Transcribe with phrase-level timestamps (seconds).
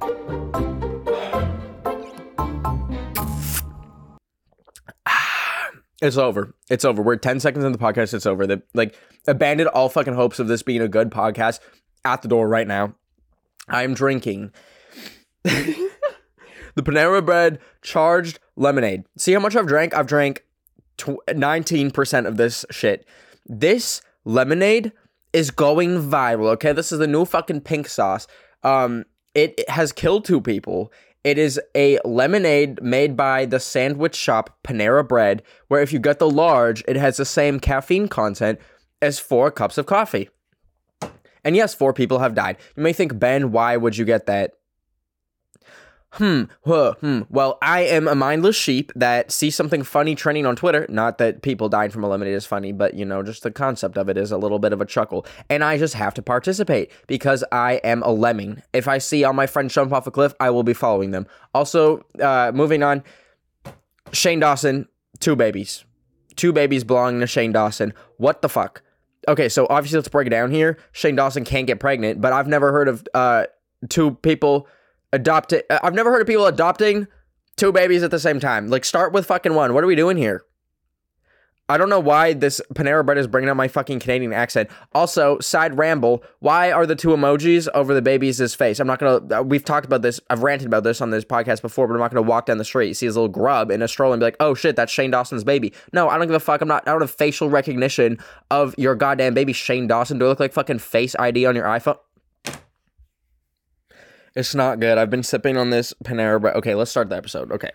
[6.02, 6.54] It's over.
[6.70, 7.02] It's over.
[7.02, 8.14] We're 10 seconds in the podcast.
[8.14, 8.46] It's over.
[8.46, 11.60] The, like, abandoned all fucking hopes of this being a good podcast
[12.06, 12.94] at the door right now.
[13.68, 14.52] I'm drinking
[15.42, 15.90] the
[16.76, 19.04] Panera Bread charged lemonade.
[19.18, 19.94] See how much I've drank?
[19.94, 20.44] I've drank
[20.96, 23.06] tw- 19% of this shit.
[23.46, 24.92] This lemonade
[25.32, 26.72] is going viral, okay?
[26.72, 28.26] This is the new fucking pink sauce.
[28.62, 30.92] Um, it, has killed two people.
[31.22, 36.18] It is a lemonade made by the sandwich shop Panera Bread, where if you get
[36.18, 38.58] the large, it has the same caffeine content
[39.02, 40.30] as four cups of coffee.
[41.44, 42.56] And yes, four people have died.
[42.76, 44.52] You may think, Ben, why would you get that?
[46.14, 47.20] Hmm, hmm.
[47.28, 50.84] Well, I am a mindless sheep that sees something funny trending on Twitter.
[50.88, 53.96] Not that people dying from a lemonade is funny, but you know, just the concept
[53.96, 55.24] of it is a little bit of a chuckle.
[55.48, 58.60] And I just have to participate because I am a lemming.
[58.72, 61.28] If I see all my friends jump off a cliff, I will be following them.
[61.54, 63.04] Also, uh, moving on,
[64.12, 64.88] Shane Dawson,
[65.20, 65.84] two babies.
[66.34, 67.94] Two babies belonging to Shane Dawson.
[68.16, 68.82] What the fuck?
[69.28, 70.76] Okay, so obviously let's break it down here.
[70.90, 73.44] Shane Dawson can't get pregnant, but I've never heard of uh,
[73.88, 74.66] two people
[75.12, 75.62] adopting.
[75.70, 77.06] I've never heard of people adopting
[77.56, 78.68] two babies at the same time.
[78.68, 79.74] Like, start with fucking one.
[79.74, 80.44] What are we doing here?
[81.70, 84.68] I don't know why this Panera Bread is bringing up my fucking Canadian accent.
[84.92, 88.80] Also, side ramble, why are the two emojis over the baby's face?
[88.80, 91.62] I'm not gonna, uh, we've talked about this, I've ranted about this on this podcast
[91.62, 93.88] before, but I'm not gonna walk down the street, see his little grub in a
[93.88, 95.72] stroller and be like, oh shit, that's Shane Dawson's baby.
[95.92, 96.60] No, I don't give a fuck.
[96.60, 98.18] I'm not, I don't have facial recognition
[98.50, 100.18] of your goddamn baby, Shane Dawson.
[100.18, 101.98] Do I look like fucking Face ID on your iPhone?
[104.34, 104.98] It's not good.
[104.98, 106.56] I've been sipping on this Panera Bread.
[106.56, 107.50] Okay, let's start the episode.
[107.52, 107.70] Okay.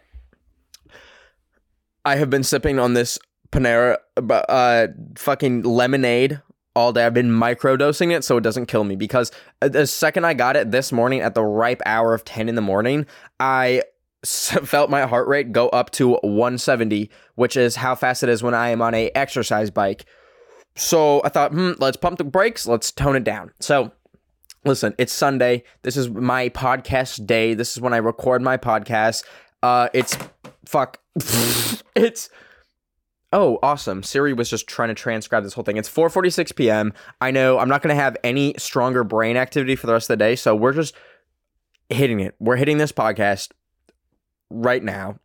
[2.06, 3.18] I have been sipping on this
[3.52, 6.42] Panera uh fucking lemonade
[6.76, 7.06] all day.
[7.06, 10.72] I've been microdosing it so it doesn't kill me because the second I got it
[10.72, 13.06] this morning at the ripe hour of 10 in the morning,
[13.40, 13.84] I
[14.26, 18.54] felt my heart rate go up to 170, which is how fast it is when
[18.54, 20.06] I am on a exercise bike.
[20.76, 23.52] So I thought, hmm, let's pump the brakes, let's tone it down.
[23.60, 23.92] So
[24.66, 25.64] listen, it's Sunday.
[25.84, 27.54] This is my podcast day.
[27.54, 29.24] This is when I record my podcast.
[29.64, 30.18] Uh, it's
[30.66, 31.00] fuck.
[31.96, 32.30] it's
[33.32, 34.04] oh awesome.
[34.04, 35.78] Siri was just trying to transcribe this whole thing.
[35.78, 36.94] It's 4:46 p.m.
[37.22, 40.24] I know I'm not gonna have any stronger brain activity for the rest of the
[40.24, 40.96] day, so we're just
[41.90, 42.36] hitting it.
[42.40, 43.52] We're hitting this podcast
[44.50, 45.20] right now.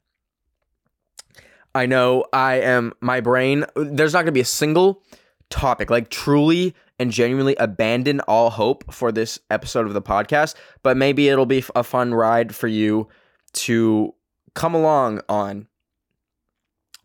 [1.74, 3.64] I know I am my brain.
[3.74, 5.02] There's not gonna be a single
[5.48, 10.98] topic like truly and genuinely abandon all hope for this episode of the podcast, but
[10.98, 13.08] maybe it'll be a fun ride for you
[13.54, 14.14] to
[14.54, 15.66] come along on.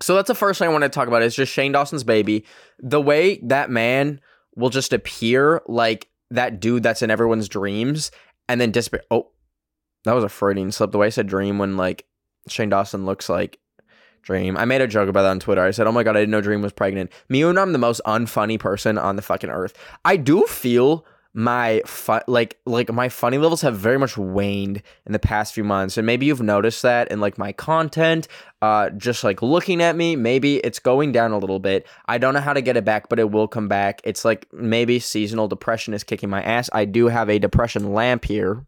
[0.01, 2.45] So that's the first thing I want to talk about is just Shane Dawson's baby.
[2.77, 4.19] The way that man
[4.57, 8.11] will just appear like that dude that's in everyone's dreams
[8.49, 9.03] and then disappear.
[9.09, 9.31] Oh,
[10.03, 10.91] that was a Freudian slip.
[10.91, 12.05] The way I said dream when like
[12.49, 13.59] Shane Dawson looks like
[14.25, 14.57] Dream.
[14.57, 15.61] I made a joke about that on Twitter.
[15.61, 17.79] I said, "Oh my god, I didn't know Dream was pregnant." Me and I'm the
[17.79, 19.73] most unfunny person on the fucking earth.
[20.03, 21.05] I do feel
[21.37, 25.65] my fun like like my funny levels have very much waned in the past few
[25.65, 28.29] months and maybe you've noticed that in like my content
[28.61, 32.33] uh just like looking at me maybe it's going down a little bit i don't
[32.33, 35.49] know how to get it back but it will come back it's like maybe seasonal
[35.49, 38.65] depression is kicking my ass i do have a depression lamp here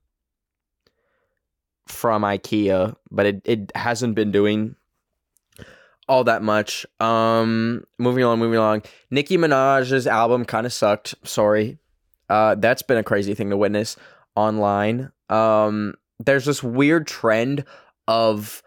[1.88, 4.76] from ikea but it, it hasn't been doing
[6.08, 6.86] all that much.
[7.00, 8.84] Um, moving along, moving along.
[9.12, 11.16] Nicki Minaj's album kind of sucked.
[11.24, 11.78] Sorry.
[12.30, 13.96] Uh, that's been a crazy thing to witness
[14.36, 15.12] online.
[15.30, 17.64] Um, there's this weird trend
[18.08, 18.62] of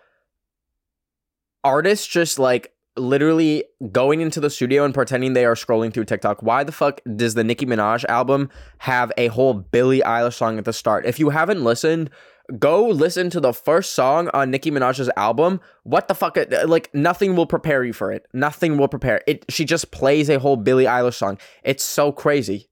[1.64, 6.42] artists just like literally going into the studio and pretending they are scrolling through TikTok.
[6.42, 10.64] Why the fuck does the Nicki Minaj album have a whole Billie Eilish song at
[10.64, 11.06] the start?
[11.06, 12.10] If you haven't listened,
[12.58, 15.61] go listen to the first song on Nicki Minaj's album.
[15.85, 16.37] What the fuck?
[16.67, 18.26] Like nothing will prepare you for it.
[18.32, 19.44] Nothing will prepare it.
[19.49, 21.38] She just plays a whole Billie Eilish song.
[21.62, 22.69] It's so crazy.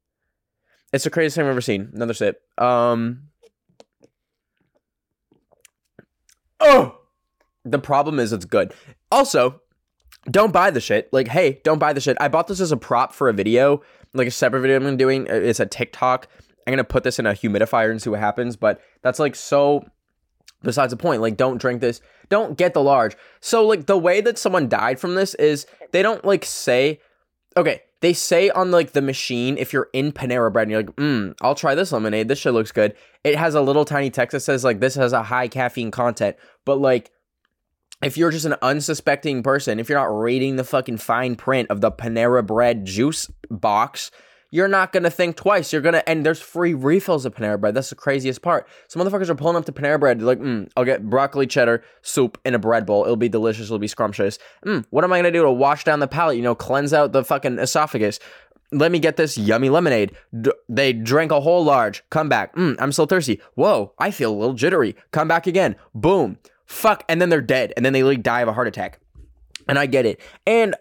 [0.93, 1.91] It's the craziest thing I've ever seen.
[1.95, 2.41] Another sip.
[2.59, 3.25] Um.
[6.61, 6.99] Oh,
[7.65, 8.73] the problem is it's good.
[9.13, 9.61] Also,
[10.31, 11.09] don't buy the shit.
[11.13, 12.17] Like, hey, don't buy the shit.
[12.21, 13.83] I bought this as a prop for a video,
[14.15, 15.27] like a separate video I'm doing.
[15.29, 16.27] It's a TikTok
[16.69, 18.55] I'm gonna put this in a humidifier and see what happens.
[18.55, 19.85] But that's like so
[20.63, 21.23] besides the point.
[21.23, 22.01] Like, don't drink this.
[22.29, 23.17] Don't get the large.
[23.41, 27.01] So, like, the way that someone died from this is they don't like say,
[27.57, 30.97] okay, they say on like the machine, if you're in Panera Bread and you're like,
[30.97, 32.29] mm, I'll try this lemonade.
[32.29, 32.95] This shit looks good.
[33.25, 36.37] It has a little tiny text that says, like, this has a high caffeine content.
[36.65, 37.11] But, like,
[38.03, 41.81] if you're just an unsuspecting person, if you're not reading the fucking fine print of
[41.81, 44.13] the Panera Bread juice box,
[44.51, 45.73] you're not gonna think twice.
[45.73, 47.75] You're gonna and there's free refills of Panera Bread.
[47.75, 48.67] That's the craziest part.
[48.89, 50.19] Some motherfuckers are pulling up to Panera Bread.
[50.21, 53.05] They're like, mm, I'll get broccoli cheddar soup in a bread bowl.
[53.05, 53.67] It'll be delicious.
[53.67, 54.39] It'll be scrumptious.
[54.65, 56.37] Mm, what am I gonna do to wash down the palate?
[56.37, 58.19] You know, cleanse out the fucking esophagus.
[58.71, 60.13] Let me get this yummy lemonade.
[60.39, 62.03] D- they drank a whole large.
[62.11, 62.55] Come back.
[62.55, 63.41] Mm, I'm still thirsty.
[63.55, 64.95] Whoa, I feel a little jittery.
[65.11, 65.77] Come back again.
[65.95, 66.39] Boom.
[66.67, 67.03] Fuck.
[67.09, 67.73] And then they're dead.
[67.77, 69.01] And then they like die of a heart attack.
[69.67, 70.21] And I get it.
[70.47, 70.75] And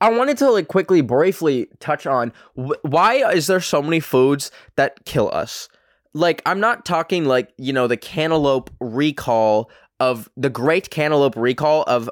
[0.00, 4.50] I wanted to like quickly, briefly touch on wh- why is there so many foods
[4.76, 5.68] that kill us?
[6.12, 9.70] Like, I'm not talking like, you know, the cantaloupe recall
[10.00, 12.10] of the great cantaloupe recall of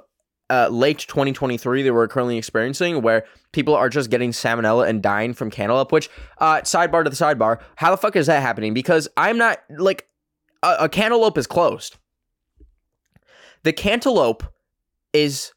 [0.51, 5.35] uh, late 2023 that we're currently experiencing, where people are just getting salmonella and dying
[5.35, 5.91] from cantaloupe.
[5.91, 6.09] Which,
[6.39, 8.73] uh, sidebar to the sidebar, how the fuck is that happening?
[8.73, 10.09] Because I'm not like
[10.63, 11.97] a, a cantaloupe is closed.
[13.65, 14.45] The cantaloupe
[15.13, 15.53] is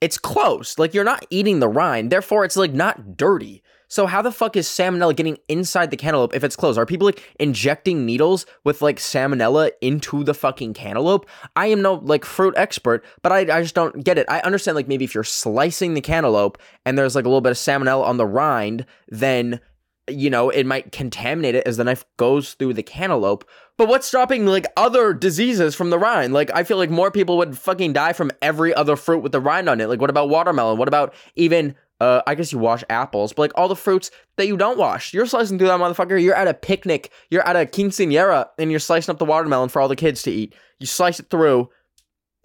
[0.00, 0.78] it's closed.
[0.78, 3.62] Like you're not eating the rind, therefore it's like not dirty.
[3.88, 6.78] So how the fuck is salmonella getting inside the cantaloupe if it's closed?
[6.78, 11.28] Are people like injecting needles with like salmonella into the fucking cantaloupe?
[11.56, 14.26] I am no like fruit expert, but I, I just don't get it.
[14.28, 16.56] I understand like maybe if you're slicing the cantaloupe
[16.86, 19.60] and there's like a little bit of salmonella on the rind, then
[20.08, 23.44] you know, it might contaminate it as the knife goes through the cantaloupe.
[23.80, 26.34] But what's stopping like other diseases from the rind?
[26.34, 29.40] Like I feel like more people would fucking die from every other fruit with the
[29.40, 29.88] rind on it.
[29.88, 30.76] Like what about watermelon?
[30.76, 34.46] What about even uh, I guess you wash apples, but like all the fruits that
[34.46, 36.22] you don't wash, you're slicing through that motherfucker.
[36.22, 39.80] You're at a picnic, you're at a quinceanera, and you're slicing up the watermelon for
[39.80, 40.54] all the kids to eat.
[40.78, 41.70] You slice it through,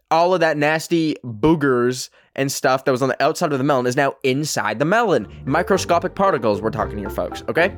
[0.10, 3.88] all of that nasty boogers and stuff that was on the outside of the melon
[3.88, 5.28] is now inside the melon.
[5.44, 7.76] Microscopic particles, we're talking here, folks, okay?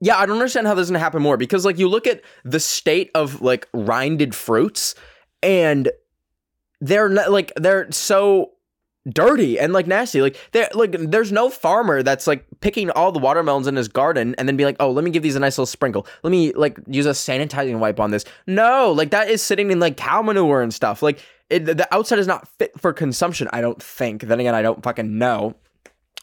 [0.00, 2.60] Yeah, I don't understand how this doesn't happen more because, like, you look at the
[2.60, 4.94] state of like rinded fruits
[5.42, 5.90] and
[6.80, 8.52] they're not like they're so
[9.08, 10.20] dirty and like nasty.
[10.20, 14.34] Like there like there's no farmer that's like picking all the watermelons in his garden
[14.38, 16.06] and then be like, "Oh, let me give these a nice little sprinkle.
[16.22, 19.80] Let me like use a sanitizing wipe on this." No, like that is sitting in
[19.80, 21.02] like cow manure and stuff.
[21.02, 24.22] Like it, the outside is not fit for consumption, I don't think.
[24.22, 25.56] Then again, I don't fucking know.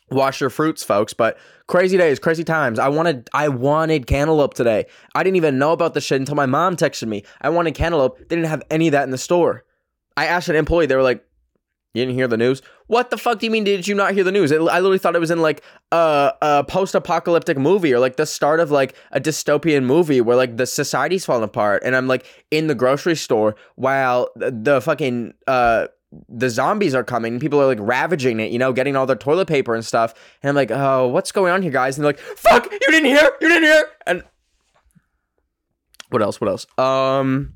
[0.10, 1.38] Wash your fruits, folks, but
[1.68, 2.80] crazy days, crazy times.
[2.80, 4.86] I wanted I wanted cantaloupe today.
[5.14, 7.24] I didn't even know about the shit until my mom texted me.
[7.42, 8.18] I wanted cantaloupe.
[8.18, 9.66] They didn't have any of that in the store.
[10.16, 11.24] I asked an employee, they were like,
[11.94, 12.62] you didn't hear the news?
[12.88, 13.64] What the fuck do you mean?
[13.64, 14.52] Did you not hear the news?
[14.52, 18.26] It, I literally thought it was in like a, a post-apocalyptic movie or like the
[18.26, 22.26] start of like a dystopian movie where like the society's falling apart, and I'm like
[22.52, 25.88] in the grocery store while the, the fucking uh
[26.30, 27.40] the zombies are coming.
[27.40, 30.14] People are like ravaging it, you know, getting all their toilet paper and stuff.
[30.42, 31.98] And I'm like, oh, what's going on here, guys?
[31.98, 33.86] And they're like, fuck, you didn't hear, you didn't hear.
[34.06, 34.24] And
[36.10, 36.40] what else?
[36.42, 36.66] What else?
[36.78, 37.54] Um.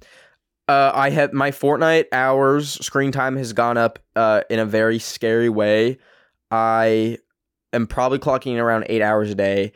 [0.68, 5.00] Uh, I have my Fortnite hours screen time has gone up uh, in a very
[5.00, 5.98] scary way.
[6.50, 7.18] I
[7.74, 9.74] am probably clocking around eight hours a day.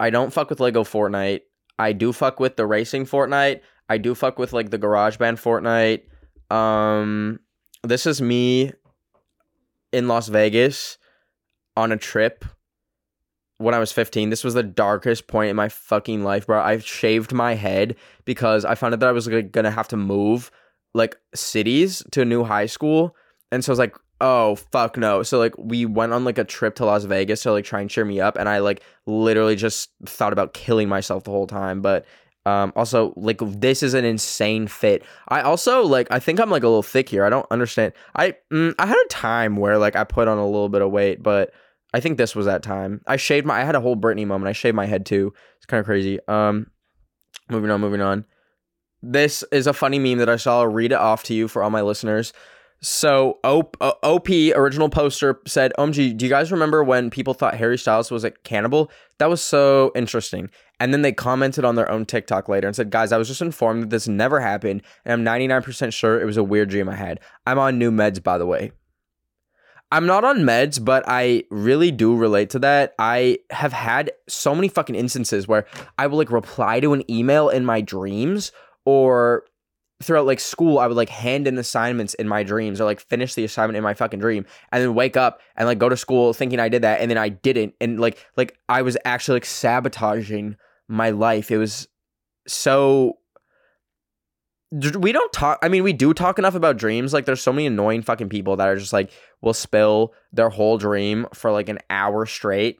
[0.00, 1.40] I don't fuck with Lego Fortnite.
[1.78, 3.60] I do fuck with the racing Fortnite.
[3.90, 6.54] I do fuck with like the GarageBand Fortnite.
[6.54, 7.40] Um,
[7.82, 8.72] this is me
[9.92, 10.98] in Las Vegas
[11.76, 12.44] on a trip
[13.58, 14.30] when I was 15.
[14.30, 16.60] This was the darkest point in my fucking life, bro.
[16.60, 20.50] I shaved my head because I found out that I was gonna have to move
[20.94, 23.14] like cities to a new high school.
[23.52, 25.22] And so I was like, oh fuck no.
[25.22, 27.90] So like we went on like a trip to Las Vegas to like try and
[27.90, 28.36] cheer me up.
[28.36, 31.80] And I like literally just thought about killing myself the whole time.
[31.80, 32.04] But
[32.48, 35.04] um, also, like this is an insane fit.
[35.28, 36.08] I also like.
[36.10, 37.24] I think I'm like a little thick here.
[37.24, 37.92] I don't understand.
[38.16, 40.90] I mm, I had a time where like I put on a little bit of
[40.90, 41.52] weight, but
[41.92, 43.02] I think this was that time.
[43.06, 44.48] I shaved my I had a whole Britney moment.
[44.48, 45.34] I shaved my head too.
[45.56, 46.18] It's kind of crazy.
[46.26, 46.70] Um
[47.50, 48.24] moving on, moving on.
[49.02, 50.60] This is a funny meme that I saw.
[50.60, 52.32] I'll read it off to you for all my listeners.
[52.80, 57.56] So OP, uh, OP original poster said, "OMG, do you guys remember when people thought
[57.56, 58.90] Harry Styles was a cannibal?
[59.18, 62.90] That was so interesting." And then they commented on their own TikTok later and said,
[62.90, 66.36] "Guys, I was just informed that this never happened, and I'm 99% sure it was
[66.36, 67.18] a weird dream I had.
[67.46, 68.70] I'm on new meds, by the way."
[69.90, 72.94] I'm not on meds, but I really do relate to that.
[72.98, 75.64] I have had so many fucking instances where
[75.96, 78.52] I will like reply to an email in my dreams
[78.84, 79.44] or
[80.02, 83.34] throughout like school, I would like hand in assignments in my dreams or like finish
[83.34, 86.32] the assignment in my fucking dream and then wake up and like go to school
[86.32, 87.74] thinking I did that and then I didn't.
[87.80, 90.56] And like, like I was actually like sabotaging
[90.88, 91.50] my life.
[91.50, 91.88] It was
[92.46, 93.18] so
[94.70, 97.66] we don't talk I mean we do talk enough about dreams like there's so many
[97.66, 101.78] annoying fucking people that are just like will spill their whole dream for like an
[101.88, 102.78] hour straight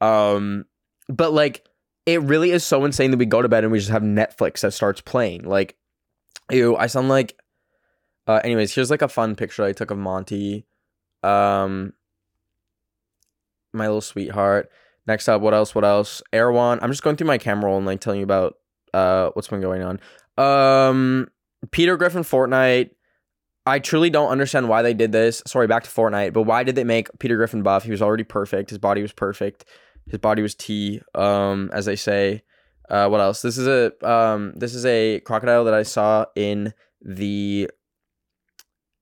[0.00, 0.64] um
[1.08, 1.64] but like
[2.06, 4.62] it really is so insane that we go to bed and we just have Netflix
[4.62, 5.76] that starts playing like
[6.50, 7.38] ew I sound like
[8.26, 10.66] uh anyways here's like a fun picture I took of Monty
[11.22, 11.92] um
[13.72, 14.70] my little sweetheart
[15.06, 17.86] next up what else what else Erewhon I'm just going through my camera roll and
[17.86, 18.54] like telling you about
[18.94, 20.00] uh what's been going on
[20.38, 21.28] um,
[21.72, 22.90] Peter Griffin Fortnite.
[23.66, 25.42] I truly don't understand why they did this.
[25.46, 27.84] Sorry, back to Fortnite, but why did they make Peter Griffin buff?
[27.84, 28.70] He was already perfect.
[28.70, 29.66] His body was perfect.
[30.06, 32.44] His body was T, um, as they say.
[32.88, 33.42] Uh, what else?
[33.42, 37.70] This is a um, this is a crocodile that I saw in the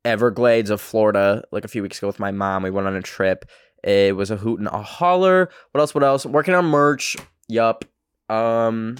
[0.04, 2.62] Everglades of Florida like a few weeks ago with my mom.
[2.62, 3.44] We went on a trip.
[3.84, 5.50] It was a hoot and a holler.
[5.72, 5.94] What else?
[5.94, 6.26] What else?
[6.26, 7.16] Working on merch.
[7.48, 7.84] Yup.
[8.28, 8.96] Um,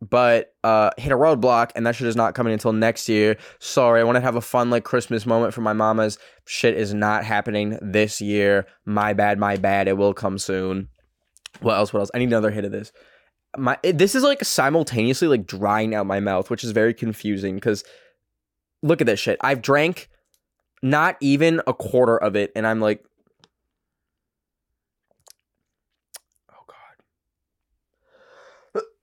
[0.00, 4.00] but uh hit a roadblock and that shit is not coming until next year sorry
[4.00, 7.24] i want to have a fun like christmas moment for my mamas shit is not
[7.24, 10.88] happening this year my bad my bad it will come soon
[11.60, 12.92] what else what else i need another hit of this
[13.56, 17.82] my this is like simultaneously like drying out my mouth which is very confusing because
[18.82, 20.08] look at this shit i've drank
[20.82, 23.04] not even a quarter of it and i'm like
[26.52, 26.64] oh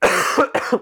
[0.02, 0.82] god.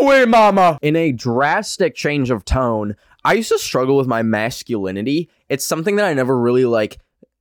[0.00, 0.78] Hooey mama!
[0.82, 2.94] In a drastic change of tone,
[3.24, 5.30] I used to struggle with my masculinity.
[5.48, 6.98] It's something that I never really like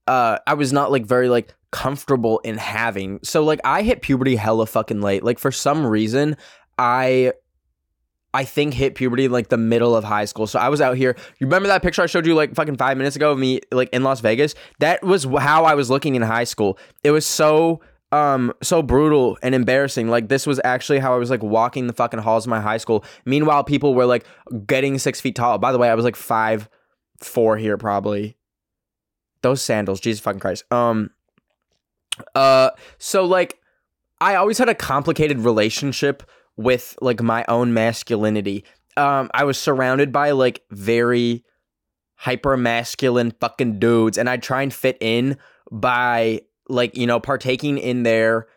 [0.08, 3.20] uh I was not like very like comfortable in having.
[3.24, 5.24] So like I hit puberty hella fucking late.
[5.24, 6.38] Like for some reason,
[6.78, 7.34] I
[8.34, 10.48] I think hit puberty like the middle of high school.
[10.48, 11.16] So I was out here.
[11.40, 13.90] You remember that picture I showed you like fucking five minutes ago of me like
[13.90, 14.54] in Las Vegas?
[14.80, 16.78] That was how I was looking in high school.
[17.04, 20.10] It was so um so brutal and embarrassing.
[20.10, 22.78] Like this was actually how I was like walking the fucking halls of my high
[22.78, 23.04] school.
[23.26, 24.26] Meanwhile, people were like
[24.68, 25.58] getting six feet tall.
[25.58, 26.70] By the way, I was like five
[27.20, 28.38] four here probably.
[29.42, 30.72] Those sandals, Jesus fucking Christ.
[30.72, 31.10] Um
[32.36, 33.60] uh so like
[34.22, 36.24] I always had a complicated relationship
[36.56, 38.64] with like my own masculinity.
[38.98, 41.44] Um I was surrounded by like very
[42.16, 45.38] hyper masculine fucking dudes and I'd try and fit in
[45.72, 48.48] by like you know partaking in their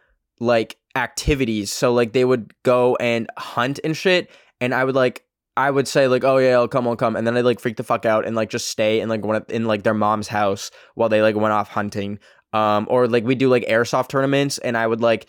[0.41, 5.25] like activities so like they would go and hunt and shit and i would like
[5.57, 7.77] i would say like oh yeah i'll come i'll come and then i'd like freak
[7.77, 10.71] the fuck out and like just stay in like one in like their mom's house
[10.95, 12.19] while they like went off hunting
[12.53, 15.27] um or like we do like airsoft tournaments and i would like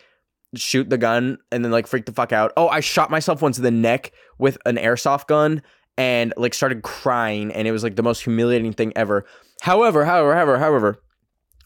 [0.55, 3.57] shoot the gun and then like freak the fuck out oh i shot myself once
[3.57, 5.61] in the neck with an airsoft gun
[5.97, 9.25] and like started crying and it was like the most humiliating thing ever
[9.61, 11.01] however however however however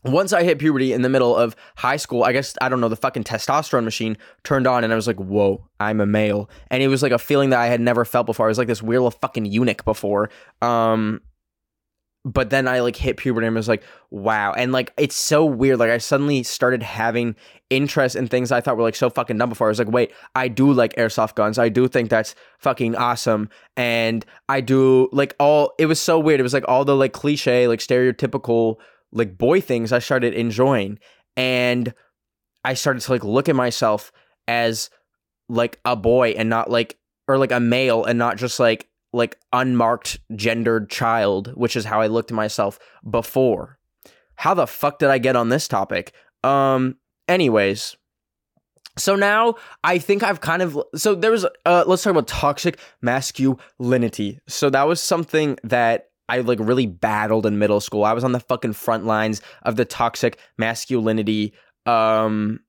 [0.04, 2.90] once I hit puberty in the middle of high school, I guess I don't know,
[2.90, 6.50] the fucking testosterone machine turned on and I was like, whoa, I'm a male.
[6.70, 8.48] And it was like a feeling that I had never felt before.
[8.48, 10.30] I was like this weird little fucking eunuch before.
[10.62, 11.22] Um
[12.24, 14.54] but then I like hit puberty and was like, wow.
[14.54, 15.80] And like it's so weird.
[15.80, 17.36] Like I suddenly started having
[17.70, 19.68] interest in things I thought were like so fucking dumb before.
[19.68, 21.58] I was like, wait, I do like airsoft guns.
[21.58, 23.50] I do think that's fucking awesome.
[23.76, 26.40] And I do like all it was so weird.
[26.40, 28.78] It was like all the like cliche, like stereotypical
[29.12, 31.00] like boy things I started enjoying
[31.36, 31.94] and
[32.64, 34.12] I started to like look at myself
[34.48, 34.90] as
[35.50, 36.98] like a boy and not like
[37.28, 42.02] or like a male and not just like like unmarked gendered child, which is how
[42.02, 43.78] I looked at myself before.
[44.36, 46.14] How the fuck did I get on this topic?
[46.44, 47.96] Um anyways,
[48.98, 52.80] so now I think I've kind of so there was uh let's talk about toxic
[53.02, 54.40] masculinity.
[54.48, 58.04] So that was something that I like really battled in middle school.
[58.06, 61.54] I was on the fucking front lines of the toxic masculinity
[61.86, 62.60] um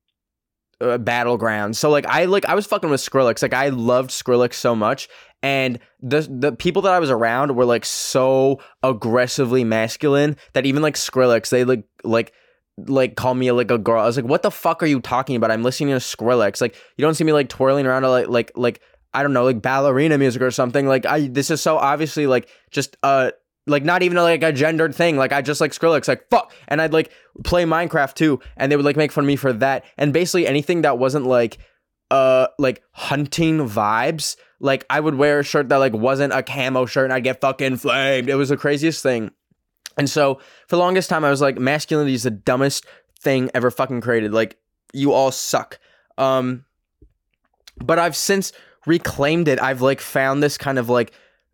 [0.82, 1.76] uh, battleground.
[1.76, 3.42] So like I like I was fucking with Skrillex.
[3.42, 5.08] Like I loved Skrillex so much
[5.42, 10.82] and the the people that I was around were like so aggressively masculine that even
[10.82, 12.32] like Skrillex they like like
[12.78, 14.02] like call me like a girl.
[14.02, 15.50] I was like, what the fuck are you talking about?
[15.50, 16.60] I'm listening to Skrillex.
[16.60, 18.80] Like you don't see me like twirling around like like like
[19.12, 20.86] I don't know like ballerina music or something.
[20.86, 23.32] Like I this is so obviously like just uh
[23.66, 25.16] like not even like a gendered thing.
[25.16, 27.12] Like I just like Skrillex, like fuck, and I'd like
[27.44, 29.84] play Minecraft too, and they would like make fun of me for that.
[29.96, 31.58] And basically anything that wasn't like
[32.10, 36.86] uh like hunting vibes, like I would wear a shirt that like wasn't a camo
[36.86, 38.28] shirt, and I'd get fucking flamed.
[38.28, 39.30] It was the craziest thing.
[39.96, 40.36] And so
[40.68, 42.86] for the longest time, I was like, masculinity is the dumbest
[43.20, 44.32] thing ever fucking created.
[44.32, 44.56] Like
[44.92, 45.78] you all suck.
[46.18, 46.64] Um,
[47.76, 48.52] but I've since
[48.86, 49.60] reclaimed it.
[49.60, 51.12] I've like found this kind of like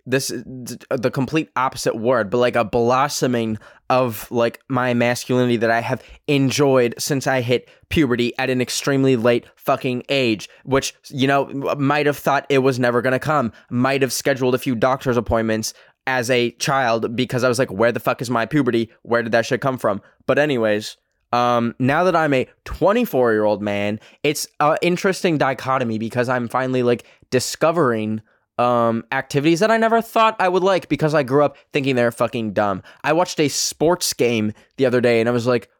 [0.08, 3.58] this is the complete opposite word, but like a blossoming
[3.90, 9.16] of like my masculinity that I have enjoyed since I hit puberty at an extremely
[9.16, 11.46] late fucking age, which you know
[11.78, 15.74] might have thought it was never gonna come, might have scheduled a few doctor's appointments
[16.06, 18.90] as a child because I was like, where the fuck is my puberty?
[19.02, 20.00] Where did that shit come from?
[20.26, 20.96] But anyways,
[21.32, 26.48] um, now that I'm a 24 year old man, it's an interesting dichotomy because I'm
[26.48, 28.22] finally like discovering
[28.58, 32.10] um activities that I never thought I would like because I grew up thinking they're
[32.10, 32.82] fucking dumb.
[33.04, 35.70] I watched a sports game the other day and I was like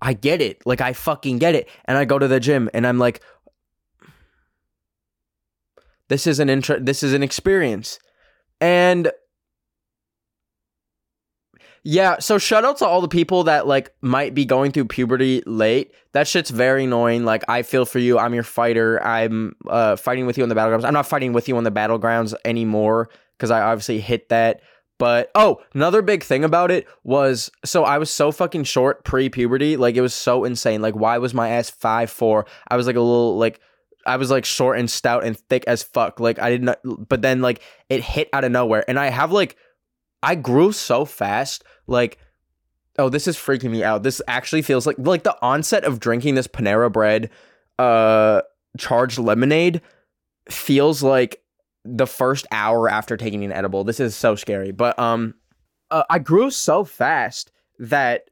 [0.00, 0.62] I get it.
[0.66, 1.68] Like I fucking get it.
[1.84, 3.20] And I go to the gym and I'm like
[6.08, 7.98] this is an intro this is an experience.
[8.60, 9.12] And
[11.84, 15.42] yeah, so shout out to all the people that like might be going through puberty
[15.46, 15.92] late.
[16.12, 17.24] That shit's very annoying.
[17.24, 18.18] Like I feel for you.
[18.18, 19.04] I'm your fighter.
[19.04, 20.84] I'm uh fighting with you on the battlegrounds.
[20.84, 24.60] I'm not fighting with you on the battlegrounds anymore because I obviously hit that.
[24.98, 29.76] But oh, another big thing about it was so I was so fucking short pre-puberty.
[29.76, 30.82] Like it was so insane.
[30.82, 32.46] Like why was my ass five four?
[32.68, 33.58] I was like a little like
[34.06, 36.20] I was like short and stout and thick as fuck.
[36.20, 38.84] Like I didn't but then like it hit out of nowhere.
[38.86, 39.56] And I have like
[40.22, 41.64] I grew so fast.
[41.86, 42.18] Like,
[42.98, 44.02] oh, this is freaking me out.
[44.02, 47.30] This actually feels like like the onset of drinking this Panera Bread
[47.78, 48.42] uh
[48.78, 49.80] charged lemonade
[50.48, 51.42] feels like
[51.84, 53.84] the first hour after taking an edible.
[53.84, 54.72] This is so scary.
[54.72, 55.34] But um
[55.90, 58.30] uh, I grew so fast that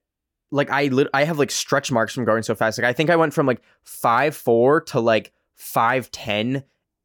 [0.51, 2.79] like I lit- I have like stretch marks from growing so fast.
[2.79, 6.65] Like I think I went from like five four to like 5'10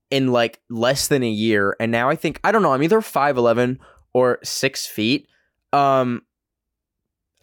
[0.10, 1.75] in like less than a year.
[1.80, 3.80] And now I think I don't know, I'm either 5'11
[4.14, 5.28] or six feet.
[5.74, 6.22] Um,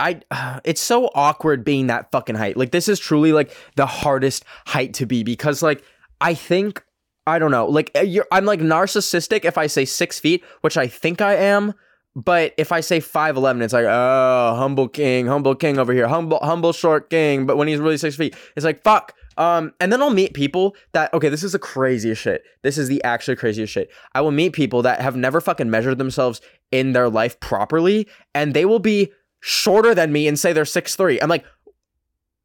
[0.03, 2.57] I uh, it's so awkward being that fucking height.
[2.57, 5.83] Like this is truly like the hardest height to be because like
[6.21, 6.85] I think
[7.27, 7.67] I don't know.
[7.67, 11.75] Like uh, I'm like narcissistic if I say six feet, which I think I am.
[12.15, 16.09] But if I say five eleven, it's like oh humble king, humble king over here,
[16.09, 17.47] humble humble short king.
[17.47, 19.15] But when he's really six feet, it's like fuck.
[19.39, 22.43] Um, and then I'll meet people that okay, this is the craziest shit.
[22.63, 23.91] This is the actually craziest shit.
[24.15, 28.53] I will meet people that have never fucking measured themselves in their life properly, and
[28.53, 29.11] they will be
[29.43, 31.21] shorter than me and say they're six three.
[31.21, 31.45] I'm like,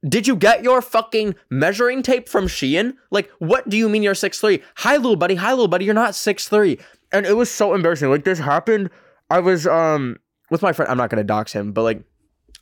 [0.07, 2.95] did you get your fucking measuring tape from Shein?
[3.11, 4.61] Like, what do you mean you're six three?
[4.77, 5.35] Hi, little buddy.
[5.35, 5.85] Hi, little buddy.
[5.85, 6.79] You're not six three.
[7.11, 8.09] And it was so embarrassing.
[8.09, 8.89] Like this happened.
[9.29, 10.17] I was um
[10.49, 10.91] with my friend.
[10.91, 12.03] I'm not gonna dox him, but like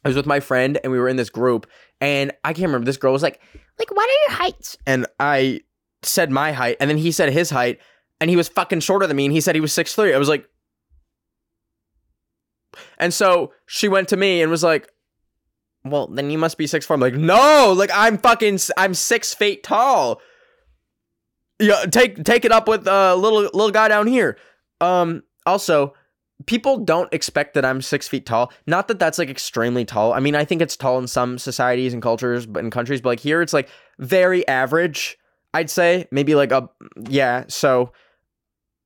[0.03, 1.65] I was with my friend and we were in this group
[2.01, 2.85] and I can't remember.
[2.85, 3.39] This girl was like,
[3.79, 4.77] like, what are your heights?
[4.85, 5.61] And I
[6.03, 7.79] said my height, and then he said his height,
[8.21, 10.13] and he was fucking shorter than me, and he said he was six three.
[10.13, 10.47] I was like,
[12.97, 14.89] and so she went to me and was like,
[15.84, 16.95] well, then you must be six four.
[16.95, 20.21] I'm like, no, like I'm fucking, I'm six feet tall.
[21.60, 24.38] Yeah, take take it up with a uh, little little guy down here.
[24.81, 25.93] Um, also,
[26.45, 28.51] people don't expect that I'm six feet tall.
[28.67, 30.13] Not that that's like extremely tall.
[30.13, 33.10] I mean, I think it's tall in some societies and cultures, but in countries, but
[33.10, 35.17] like here, it's like very average.
[35.53, 36.69] I'd say maybe like a
[37.10, 37.45] yeah.
[37.47, 37.93] So,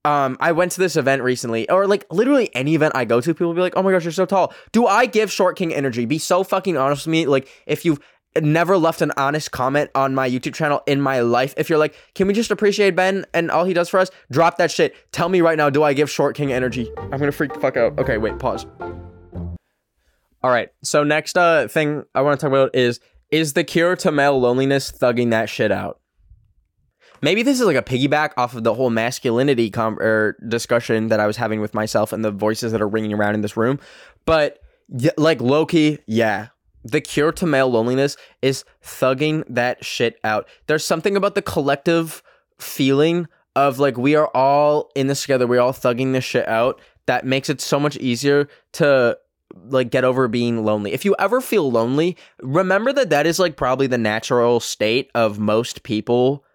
[0.06, 3.34] um, I went to this event recently, or like literally any event I go to,
[3.34, 6.06] people be like, "Oh my gosh, you're so tall." Do I give short king energy?
[6.06, 7.26] Be so fucking honest with me.
[7.26, 8.00] Like, if you've
[8.42, 11.54] never left an honest comment on my YouTube channel in my life.
[11.58, 14.12] If you're like, can we just appreciate Ben and all he does for us?
[14.32, 14.96] Drop that shit.
[15.12, 16.92] Tell me right now, do I give Short King energy?
[16.98, 17.98] I'm gonna freak the fuck out.
[18.00, 18.66] Okay, wait, pause.
[20.42, 23.00] All right, so next uh thing I want to talk about is
[23.32, 26.00] is the cure to male loneliness thugging that shit out.
[27.22, 31.20] Maybe this is like a piggyback off of the whole masculinity com- er, discussion that
[31.20, 33.80] I was having with myself and the voices that are ringing around in this room,
[34.26, 36.48] but yeah, like Loki, yeah,
[36.84, 40.48] the cure to male loneliness is thugging that shit out.
[40.68, 42.24] There's something about the collective
[42.58, 46.80] feeling of like we are all in this together, we're all thugging this shit out
[47.06, 49.18] that makes it so much easier to
[49.70, 50.94] like get over being lonely.
[50.94, 55.40] If you ever feel lonely, remember that that is like probably the natural state of
[55.40, 56.46] most people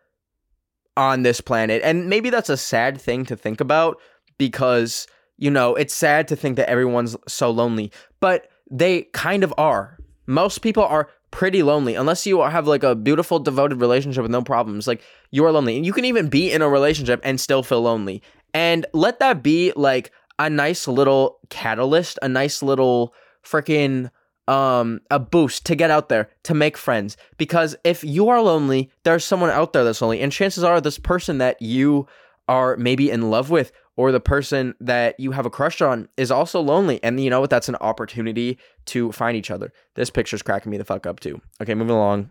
[0.97, 1.83] on this planet.
[1.85, 4.01] And maybe that's a sad thing to think about
[4.39, 5.07] because,
[5.39, 9.99] you know, it's sad to think that everyone's so lonely, but they kind of are.
[10.27, 14.41] Most people are pretty lonely unless you have like a beautiful devoted relationship with no
[14.41, 15.03] problems like
[15.33, 15.77] you are lonely.
[15.77, 18.23] And you can even be in a relationship and still feel lonely.
[18.55, 24.11] And let that be like a nice little catalyst a nice little freaking
[24.47, 28.91] um a boost to get out there to make friends because if you are lonely
[29.05, 32.07] there's someone out there that's lonely and chances are this person that you
[32.47, 36.31] are maybe in love with or the person that you have a crush on is
[36.31, 37.03] also lonely.
[37.03, 37.51] And you know what?
[37.51, 39.73] That's an opportunity to find each other.
[39.95, 41.41] This picture's cracking me the fuck up too.
[41.61, 42.31] Okay, moving along.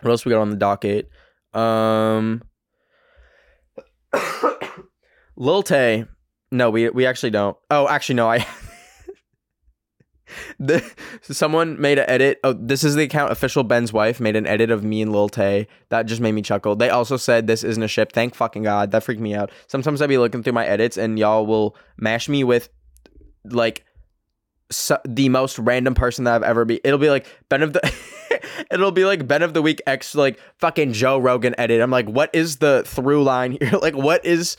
[0.00, 1.10] What else we got on the docket?
[1.52, 2.42] Um
[5.36, 6.06] Lil Tay.
[6.50, 7.56] No, we we actually don't.
[7.70, 8.46] Oh, actually no, I
[10.58, 10.84] the
[11.22, 12.40] someone made an edit.
[12.44, 15.28] Oh, this is the account official Ben's wife made an edit of me and Lil
[15.28, 15.66] Tay.
[15.90, 16.76] That just made me chuckle.
[16.76, 18.12] They also said this isn't a ship.
[18.12, 18.90] Thank fucking god.
[18.90, 19.50] That freaked me out.
[19.66, 22.68] Sometimes I'd be looking through my edits and y'all will mash me with
[23.44, 23.84] like
[24.70, 26.80] so, the most random person that I've ever be.
[26.84, 27.94] It'll be like Ben of the.
[28.70, 31.80] it'll be like Ben of the week X like fucking Joe Rogan edit.
[31.80, 33.70] I'm like, what is the through line here?
[33.82, 34.56] like, what is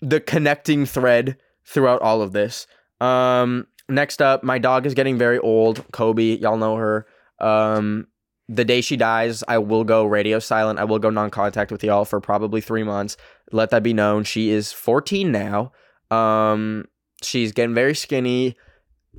[0.00, 2.66] the connecting thread throughout all of this?
[3.00, 5.84] Um, next up, my dog is getting very old.
[5.92, 7.06] Kobe, y'all know her.
[7.40, 8.06] Um,
[8.48, 10.78] the day she dies, I will go radio silent.
[10.78, 13.16] I will go non contact with y'all for probably three months.
[13.52, 14.24] Let that be known.
[14.24, 15.72] She is 14 now.
[16.10, 16.86] Um,
[17.22, 18.56] she's getting very skinny.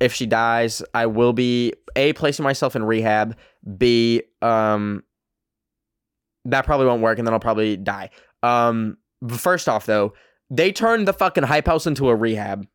[0.00, 3.36] If she dies, I will be A, placing myself in rehab.
[3.78, 5.02] B, um,
[6.44, 8.10] that probably won't work and then I'll probably die.
[8.42, 8.98] Um,
[9.30, 10.14] first off, though,
[10.50, 12.66] they turned the fucking hype house into a rehab.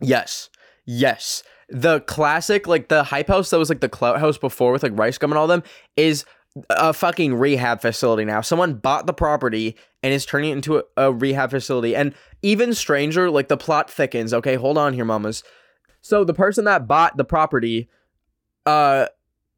[0.00, 0.48] Yes.
[0.86, 1.42] Yes.
[1.68, 4.94] The classic, like the hype house that was like the clout house before with like
[4.94, 5.64] RiceGum and all them,
[5.96, 6.24] is
[6.70, 8.40] a fucking rehab facility now.
[8.40, 11.94] Someone bought the property and is turning it into a, a, rehab facility.
[11.94, 14.32] And even stranger, like the plot thickens.
[14.32, 15.42] Okay, hold on here, mamas.
[16.00, 17.88] So the person that bought the property,
[18.64, 19.06] uh,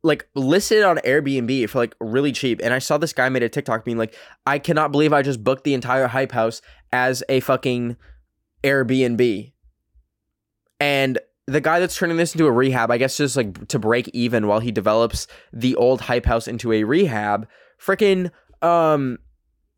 [0.03, 2.61] like listed on Airbnb for like really cheap.
[2.63, 4.15] And I saw this guy made a TikTok being like,
[4.47, 6.63] I cannot believe I just booked the entire hype house
[6.93, 7.97] as a fucking
[8.65, 9.53] Airbnb.
[10.81, 14.09] And the guy that's turning this into a rehab, I guess just like to break
[14.09, 17.49] even while he develops the old hype house into a rehab,
[17.81, 19.19] freaking um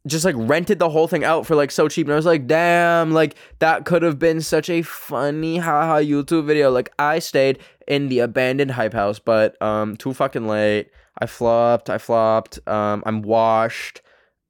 [0.07, 2.47] just like rented the whole thing out for like so cheap and I was like,
[2.47, 7.59] "Damn, like that could have been such a funny haha YouTube video." Like I stayed
[7.87, 10.91] in the abandoned hype house, but um too fucking late.
[11.19, 12.59] I flopped, I flopped.
[12.67, 14.01] Um I'm washed.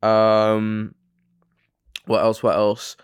[0.03, 0.95] Um
[2.07, 2.43] what else?
[2.43, 2.97] What else?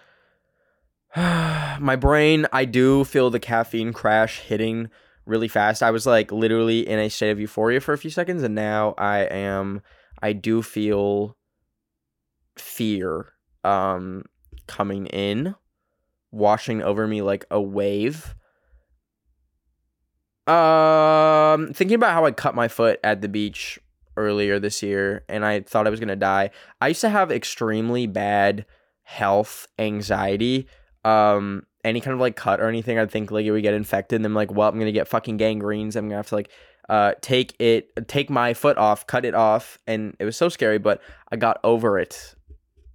[1.81, 4.91] my brain, I do feel the caffeine crash hitting
[5.25, 5.83] really fast.
[5.83, 8.95] I was like literally in a state of euphoria for a few seconds, and now
[8.99, 9.81] I am.
[10.23, 11.37] I do feel
[12.59, 13.33] fear
[13.65, 14.25] um
[14.67, 15.55] coming in,
[16.33, 18.35] washing over me like a wave.
[20.47, 23.81] Um, thinking about how I cut my foot at the beach
[24.19, 26.51] earlier this year, and I thought I was gonna die.
[26.79, 28.67] I used to have extremely bad
[29.03, 30.69] health anxiety
[31.07, 34.17] um any kind of like cut or anything, I'd think like it would get infected.
[34.17, 35.95] And I'm like, well, I'm gonna get fucking gangrenes.
[35.95, 36.51] I'm gonna have to like
[36.89, 40.79] uh take it, take my foot off, cut it off, and it was so scary.
[40.79, 42.35] But I got over it,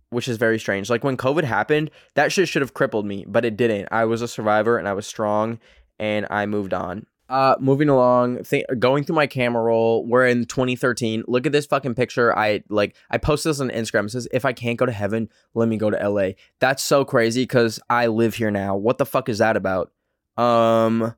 [0.10, 0.89] which is very strange.
[0.89, 3.88] Like when COVID happened, that shit should have crippled me, but it didn't.
[3.91, 5.60] I was a survivor and I was strong,
[5.97, 7.06] and I moved on.
[7.32, 10.06] Uh, moving along, th- going through my camera roll.
[10.06, 11.24] We're in 2013.
[11.30, 12.38] Look at this fucking picture.
[12.38, 12.94] I like.
[13.10, 14.06] I posted this on Instagram.
[14.06, 17.06] It says, "If I can't go to heaven, let me go to LA." That's so
[17.06, 18.76] crazy because I live here now.
[18.76, 19.94] What the fuck is that about?
[20.36, 21.15] Um,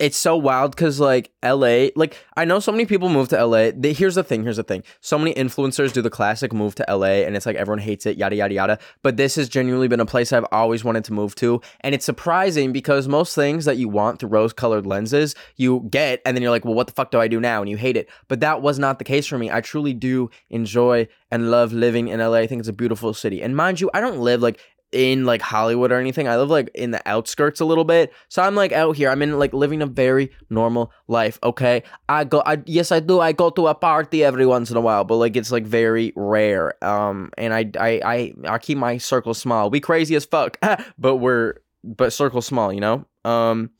[0.00, 3.70] it's so wild because like LA, like I know so many people move to LA.
[3.74, 4.42] They, here's the thing.
[4.42, 4.82] Here's the thing.
[5.00, 8.16] So many influencers do the classic move to LA, and it's like everyone hates it,
[8.16, 8.78] yada yada yada.
[9.02, 12.04] But this has genuinely been a place I've always wanted to move to, and it's
[12.04, 16.50] surprising because most things that you want through rose-colored lenses, you get, and then you're
[16.50, 17.60] like, well, what the fuck do I do now?
[17.60, 18.08] And you hate it.
[18.26, 19.50] But that was not the case for me.
[19.50, 22.38] I truly do enjoy and love living in LA.
[22.38, 24.58] I think it's a beautiful city, and mind you, I don't live like
[24.94, 26.28] in like Hollywood or anything.
[26.28, 28.12] I live like in the outskirts a little bit.
[28.28, 29.10] So I'm like out here.
[29.10, 31.82] I'm in like living a very normal life, okay?
[32.08, 33.20] I go I yes I do.
[33.20, 36.12] I go to a party every once in a while, but like it's like very
[36.16, 36.82] rare.
[36.82, 39.68] Um and I I I, I keep my circle small.
[39.68, 40.58] We crazy as fuck,
[40.98, 43.04] but we're but circle small, you know?
[43.24, 43.70] Um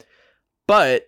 [0.66, 1.06] but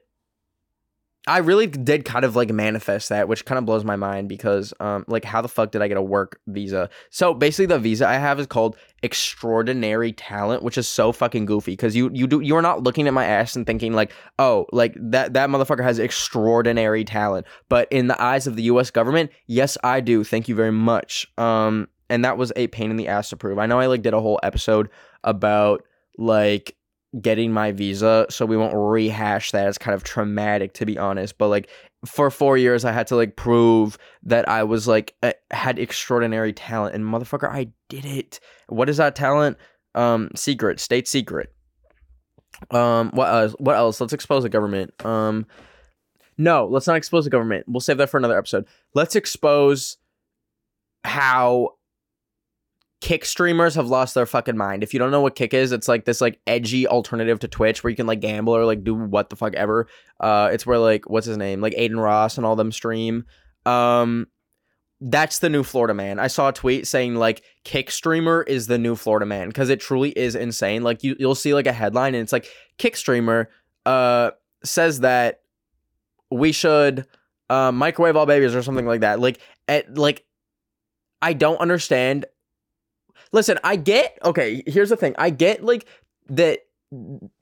[1.29, 4.73] I really did kind of like manifest that, which kind of blows my mind because,
[4.79, 6.89] um, like, how the fuck did I get a work visa?
[7.11, 11.73] So basically, the visa I have is called extraordinary talent, which is so fucking goofy
[11.73, 14.95] because you you do you're not looking at my ass and thinking like, oh, like
[15.01, 17.45] that that motherfucker has extraordinary talent.
[17.69, 18.93] But in the eyes of the U.S.
[18.93, 20.23] government, yes, I do.
[20.23, 21.27] Thank you very much.
[21.39, 23.59] Um, and that was a pain in the ass to prove.
[23.59, 24.91] I know I like did a whole episode
[25.25, 25.83] about
[26.19, 26.76] like
[27.21, 29.69] getting my visa, so we won't rehash that.
[29.69, 31.71] It's kind of traumatic to be honest, but like
[32.05, 35.15] for 4 years I had to like prove that I was like
[35.51, 38.41] had extraordinary talent and motherfucker I did it.
[38.69, 39.57] What is that talent?
[39.95, 41.53] Um secret, state secret.
[42.71, 43.55] Um what else?
[43.59, 44.01] What else?
[44.01, 44.93] Let's expose the government.
[45.05, 45.47] Um
[46.39, 47.65] no, let's not expose the government.
[47.67, 48.67] We'll save that for another episode.
[48.95, 49.97] Let's expose
[51.03, 51.76] how
[53.07, 54.83] Kick streamers have lost their fucking mind.
[54.83, 57.85] If you don't know what Kick is, it's like this like edgy alternative to Twitch
[57.85, 59.87] where you can like gamble or like do what the fuck ever.
[60.19, 63.25] Uh, it's where like what's his name, like Adin Ross and all them stream.
[63.65, 64.27] Um,
[65.01, 66.19] that's the new Florida man.
[66.19, 69.79] I saw a tweet saying like kick streamer is the new Florida man because it
[69.79, 70.83] truly is insane.
[70.83, 73.51] Like you you'll see like a headline and it's like kick streamer
[73.85, 74.33] uh
[74.65, 75.43] says that
[76.33, 77.07] we should
[77.51, 79.21] uh, microwave all babies or something like that.
[79.21, 79.39] Like
[79.69, 80.25] at like
[81.23, 82.27] I don't understand.
[83.33, 85.15] Listen, I get okay, here's the thing.
[85.19, 85.87] I get like
[86.29, 86.61] that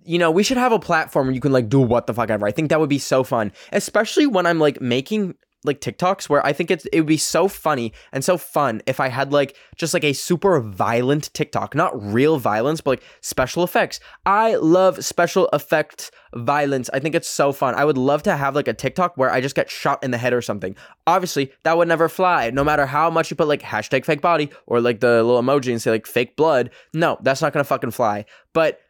[0.04, 2.30] you know, we should have a platform where you can like do what the fuck
[2.30, 2.46] ever.
[2.46, 6.44] I think that would be so fun, especially when I'm like making like TikToks where
[6.44, 9.56] I think it's it would be so funny and so fun if I had like
[9.76, 13.98] just like a super violent TikTok, not real violence, but like special effects.
[14.26, 16.90] I love special effects violence.
[16.92, 17.74] I think it's so fun.
[17.74, 20.18] I would love to have like a TikTok where I just get shot in the
[20.18, 20.76] head or something.
[21.06, 22.50] Obviously, that would never fly.
[22.50, 25.70] No matter how much you put like hashtag fake body or like the little emoji
[25.70, 26.70] and say like fake blood.
[26.92, 28.26] No, that's not gonna fucking fly.
[28.52, 28.80] But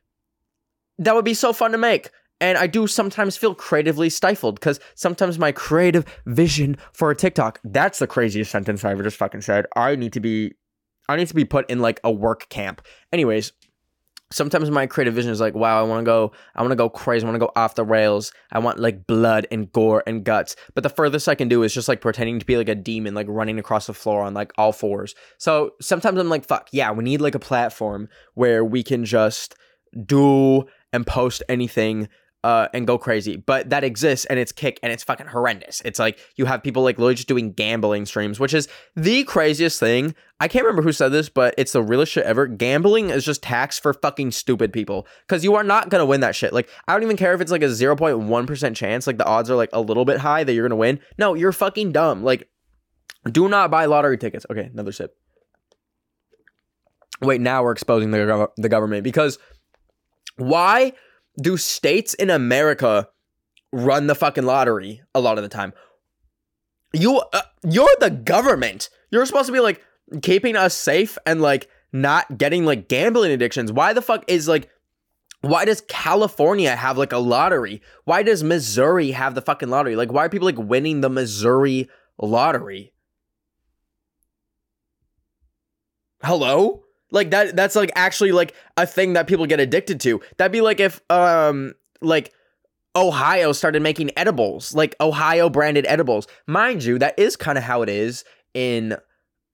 [0.98, 2.10] that would be so fun to make.
[2.44, 7.58] And I do sometimes feel creatively stifled because sometimes my creative vision for a TikTok,
[7.64, 9.64] that's the craziest sentence I ever just fucking said.
[9.74, 10.52] I need to be
[11.08, 12.82] I need to be put in like a work camp.
[13.14, 13.52] Anyways,
[14.30, 16.90] sometimes my creative vision is like, wow, I want to go, I want to go
[16.90, 18.30] crazy, I want to go off the rails.
[18.52, 20.54] I want like blood and gore and guts.
[20.74, 23.14] But the furthest I can do is just like pretending to be like a demon,
[23.14, 25.14] like running across the floor on like all fours.
[25.38, 29.54] So sometimes I'm like, fuck, yeah, we need like a platform where we can just
[30.04, 32.08] do and post anything
[32.44, 33.36] uh, and go crazy.
[33.36, 35.80] But that exists and it's kick and it's fucking horrendous.
[35.82, 39.80] It's like you have people like literally just doing gambling streams, which is the craziest
[39.80, 40.14] thing.
[40.40, 42.46] I can't remember who said this, but it's the realest shit ever.
[42.46, 46.36] Gambling is just tax for fucking stupid people because you are not gonna win that
[46.36, 46.52] shit.
[46.52, 49.06] Like I don't even care if it's like a zero point one percent chance.
[49.06, 51.00] Like the odds are like a little bit high that you're gonna win.
[51.16, 52.22] No, you're fucking dumb.
[52.22, 52.46] Like
[53.32, 54.44] do not buy lottery tickets.
[54.50, 55.16] Okay, another sip.
[57.22, 59.38] Wait, now we're exposing the gov- the government because
[60.36, 60.92] why?
[61.40, 63.08] Do states in America
[63.72, 65.72] run the fucking lottery a lot of the time?
[66.92, 68.88] You uh, you're the government.
[69.10, 69.82] You're supposed to be like
[70.22, 73.72] keeping us safe and like not getting like gambling addictions.
[73.72, 74.70] Why the fuck is like
[75.40, 77.82] why does California have like a lottery?
[78.04, 79.96] Why does Missouri have the fucking lottery?
[79.96, 82.92] Like why are people like winning the Missouri lottery?
[86.22, 86.83] Hello?
[87.14, 90.20] Like that that's like actually like a thing that people get addicted to.
[90.36, 92.32] That'd be like if um like
[92.96, 96.26] Ohio started making edibles, like Ohio branded edibles.
[96.48, 98.96] Mind you, that is kind of how it is in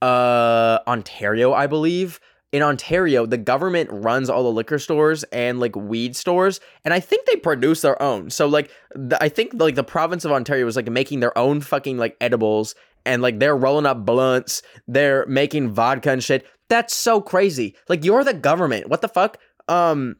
[0.00, 2.18] uh Ontario, I believe.
[2.52, 6.98] In Ontario, the government runs all the liquor stores and like weed stores, and I
[6.98, 8.30] think they produce their own.
[8.30, 11.60] So like, the, I think like the province of Ontario was like making their own
[11.60, 16.44] fucking like edibles, and like they're rolling up blunts, they're making vodka and shit.
[16.70, 17.76] That's so crazy.
[17.88, 18.88] Like you're the government.
[18.88, 19.36] What the fuck?
[19.68, 20.16] Um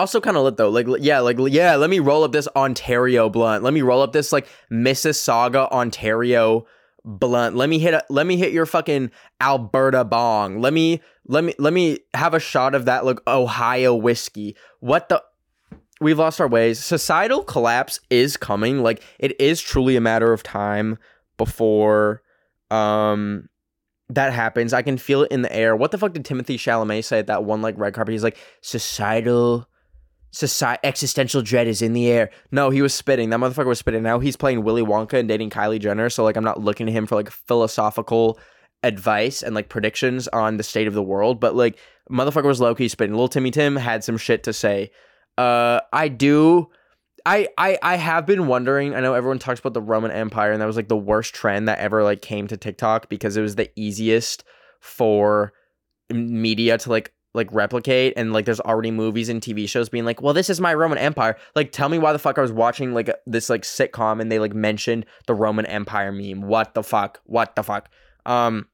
[0.00, 0.70] also kind of lit though.
[0.70, 3.62] Like yeah, like yeah, let me roll up this Ontario blunt.
[3.62, 6.66] Let me roll up this like Mississauga Ontario
[7.04, 7.54] blunt.
[7.54, 10.60] Let me hit a, let me hit your fucking Alberta bong.
[10.60, 14.56] Let me let me let me have a shot of that like Ohio whiskey.
[14.80, 15.22] What the
[16.00, 16.82] We've lost our ways.
[16.82, 18.82] Societal collapse is coming.
[18.82, 20.98] Like it is truly a matter of time
[21.36, 22.22] before
[22.70, 23.50] um
[24.14, 24.72] that happens.
[24.72, 25.76] I can feel it in the air.
[25.76, 28.12] What the fuck did Timothée Chalamet say at that one like red carpet?
[28.12, 29.66] He's like societal
[30.32, 32.30] society existential dread is in the air.
[32.50, 33.30] No, he was spitting.
[33.30, 34.02] That motherfucker was spitting.
[34.02, 36.10] Now he's playing Willy Wonka and dating Kylie Jenner.
[36.10, 38.38] So like I'm not looking to him for like philosophical
[38.82, 41.40] advice and like predictions on the state of the world.
[41.40, 41.78] But like
[42.10, 43.14] motherfucker was low key spitting.
[43.14, 44.90] Little Timmy Tim had some shit to say.
[45.36, 46.68] Uh I do
[47.26, 48.94] I, I I have been wondering.
[48.94, 51.68] I know everyone talks about the Roman Empire, and that was like the worst trend
[51.68, 54.44] that ever like came to TikTok because it was the easiest
[54.80, 55.52] for
[56.10, 60.20] media to like like replicate and like there's already movies and TV shows being like,
[60.20, 61.36] well, this is my Roman Empire.
[61.54, 64.38] Like, tell me why the fuck I was watching like this like sitcom and they
[64.38, 66.42] like mentioned the Roman Empire meme.
[66.42, 67.20] What the fuck?
[67.24, 67.88] What the fuck?
[68.26, 68.66] Um,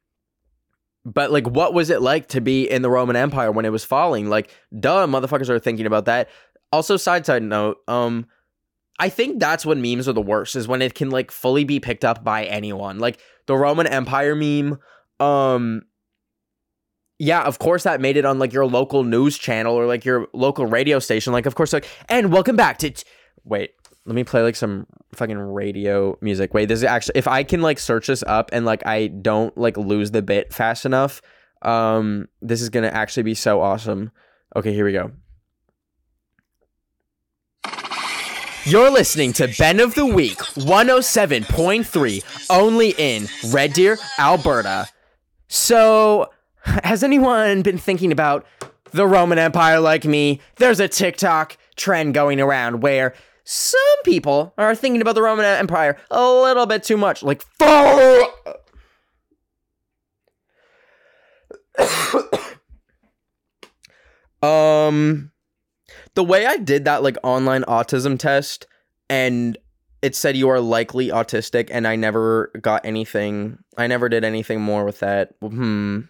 [1.04, 3.85] but like, what was it like to be in the Roman Empire when it was
[3.85, 4.28] falling?
[4.28, 6.28] Like, duh, motherfuckers are thinking about that.
[6.72, 8.26] Also, side side note, um,
[8.98, 11.80] I think that's when memes are the worst is when it can like fully be
[11.80, 12.98] picked up by anyone.
[12.98, 14.78] Like the Roman Empire meme,
[15.20, 15.82] um
[17.18, 20.28] yeah, of course that made it on like your local news channel or like your
[20.32, 21.32] local radio station.
[21.32, 23.04] Like of course like and welcome back to t-
[23.44, 23.72] Wait,
[24.06, 26.52] let me play like some fucking radio music.
[26.52, 29.56] Wait, this is actually if I can like search this up and like I don't
[29.59, 31.20] like lose the bit fast enough,
[31.62, 34.11] um this is going to actually be so awesome.
[34.54, 35.12] Okay, here we go.
[38.66, 44.88] You're listening to Ben of the Week 107.3, only in Red Deer, Alberta.
[45.46, 46.31] So,
[46.64, 48.44] has anyone been thinking about
[48.90, 50.40] the Roman Empire like me?
[50.57, 55.96] There's a TikTok trend going around where some people are thinking about the Roman Empire
[56.11, 57.22] a little bit too much.
[57.22, 57.44] Like,
[64.42, 65.31] um
[66.16, 68.66] the way I did that like online autism test,
[69.09, 69.57] and
[70.02, 73.59] it said you are likely autistic, and I never got anything.
[73.76, 75.35] I never did anything more with that.
[75.40, 76.00] Hmm.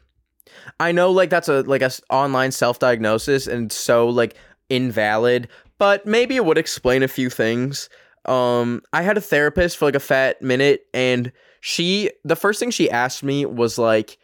[0.80, 4.36] I know like that's a like a online self diagnosis, and so like
[4.70, 5.48] invalid.
[5.78, 7.90] But maybe it would explain a few things.
[8.24, 12.70] Um, I had a therapist for like a fat minute, and she the first thing
[12.70, 14.18] she asked me was like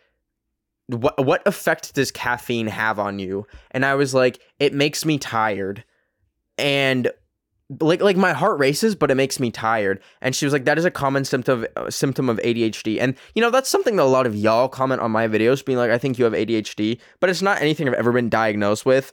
[0.88, 3.46] what what effect does caffeine have on you?
[3.70, 5.84] And i was like it makes me tired.
[6.58, 7.10] And
[7.80, 10.00] like like my heart races but it makes me tired.
[10.20, 13.16] And she was like that is a common symptom of, uh, symptom of ADHD and
[13.34, 15.90] you know that's something that a lot of y'all comment on my videos being like
[15.90, 19.12] I think you have ADHD but it's not anything I've ever been diagnosed with.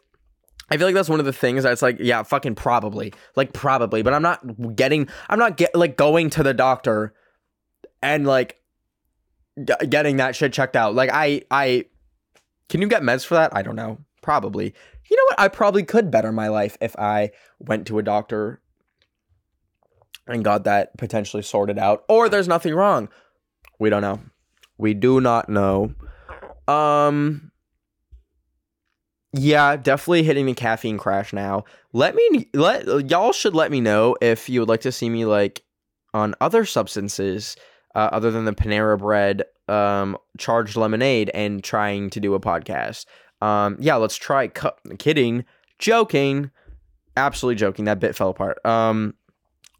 [0.71, 4.03] I feel like that's one of the things that's like, yeah, fucking probably, like probably,
[4.03, 7.13] but I'm not getting, I'm not get like going to the doctor
[8.01, 8.58] and like
[9.65, 10.95] getting that shit checked out.
[10.95, 11.85] Like I, I,
[12.69, 13.55] can you get meds for that?
[13.55, 13.99] I don't know.
[14.21, 14.73] Probably.
[15.09, 15.39] You know what?
[15.39, 18.61] I probably could better my life if I went to a doctor
[20.27, 22.03] and got that potentially sorted out.
[22.07, 23.09] Or there's nothing wrong.
[23.79, 24.19] We don't know.
[24.77, 25.93] We do not know.
[26.67, 27.51] Um
[29.31, 31.65] yeah, definitely hitting the caffeine crash now.
[31.93, 35.25] Let me let y'all should let me know if you would like to see me
[35.25, 35.63] like
[36.13, 37.55] on other substances
[37.95, 43.05] uh, other than the Panera Bread um charged lemonade and trying to do a podcast.
[43.41, 45.45] Um yeah, let's try cu- kidding,
[45.77, 46.51] joking,
[47.15, 47.85] absolutely joking.
[47.85, 48.63] That bit fell apart.
[48.65, 49.13] Um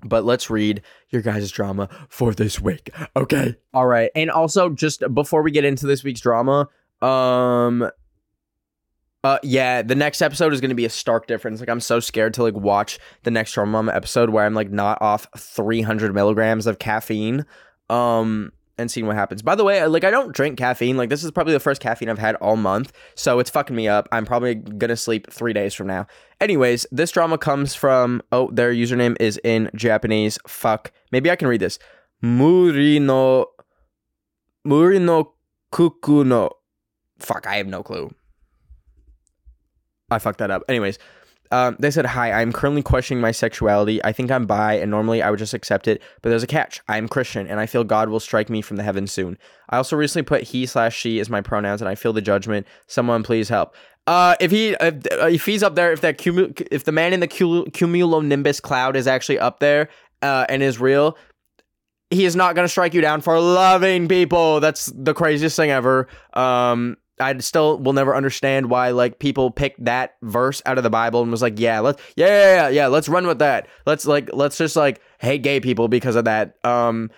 [0.04, 2.90] but let's read your guys' drama for this week.
[3.16, 3.56] Okay.
[3.74, 4.12] All right.
[4.16, 6.70] And also just before we get into this week's drama,
[7.02, 7.90] um
[9.24, 11.60] uh yeah, the next episode is gonna be a stark difference.
[11.60, 15.02] Like I'm so scared to like watch the next Mama episode where I'm like not
[15.02, 17.46] off 300 milligrams of caffeine,
[17.90, 19.42] um, and seeing what happens.
[19.42, 20.98] By the way, like I don't drink caffeine.
[20.98, 23.88] Like this is probably the first caffeine I've had all month, so it's fucking me
[23.88, 24.08] up.
[24.12, 26.08] I'm probably gonna sleep three days from now.
[26.40, 30.40] Anyways, this drama comes from oh their username is in Japanese.
[30.48, 31.78] Fuck, maybe I can read this.
[32.24, 33.46] Murino,
[34.66, 35.32] Murino
[35.72, 36.52] Kukuno.
[37.20, 38.10] Fuck, I have no clue.
[40.12, 40.64] I fucked that up.
[40.68, 40.98] Anyways,
[41.52, 44.04] um, they said, Hi, I'm currently questioning my sexuality.
[44.04, 46.82] I think I'm bi, and normally I would just accept it, but there's a catch.
[46.88, 49.38] I am Christian, and I feel God will strike me from the heavens soon.
[49.70, 52.68] I also recently put he slash she as my pronouns, and I feel the judgment.
[52.88, 53.76] Someone please help.
[54.06, 57.14] Uh, if he if, uh, if he's up there, if that cumu- if the man
[57.14, 59.90] in the cul- cumulonimbus cloud is actually up there
[60.22, 61.18] uh, and is real,
[62.10, 64.60] he is not going to strike you down for loving people.
[64.60, 66.08] That's the craziest thing ever.
[66.34, 70.90] Um, I still will never understand why like people picked that verse out of the
[70.90, 73.68] Bible and was like, yeah, let's yeah, yeah, yeah, yeah, let's run with that.
[73.86, 76.56] Let's like let's just like hate gay people because of that.
[76.64, 77.12] Um,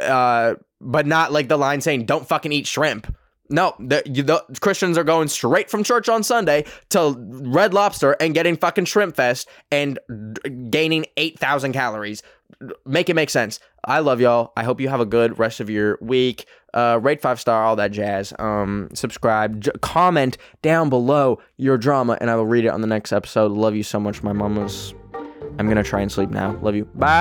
[0.00, 3.14] uh, but not like the line saying don't fucking eat shrimp.
[3.48, 8.34] No, the, the Christians are going straight from church on Sunday to Red Lobster and
[8.34, 9.98] getting fucking shrimp fest and
[10.68, 12.22] gaining eight thousand calories.
[12.84, 13.60] Make it make sense.
[13.84, 14.52] I love y'all.
[14.56, 16.46] I hope you have a good rest of your week.
[16.74, 18.32] Uh, rate five star, all that jazz.
[18.38, 22.86] Um, subscribe, j- comment down below your drama, and I will read it on the
[22.86, 23.52] next episode.
[23.52, 24.92] Love you so much, my mamas.
[25.58, 26.58] I'm gonna try and sleep now.
[26.60, 26.84] Love you.
[26.94, 27.06] Bye.